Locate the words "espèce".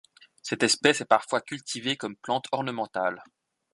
0.63-1.01